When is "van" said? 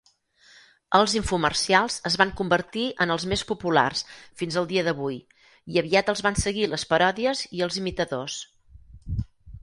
2.21-2.31, 6.29-6.39